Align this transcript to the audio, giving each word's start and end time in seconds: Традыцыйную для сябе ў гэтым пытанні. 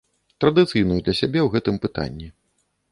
Традыцыйную 0.45 0.97
для 1.03 1.13
сябе 1.21 1.39
ў 1.43 1.47
гэтым 1.57 1.75
пытанні. 1.87 2.27